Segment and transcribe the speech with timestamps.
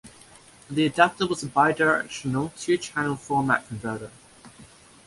[0.67, 4.09] The adapter was a bidirectional two-channel format converter.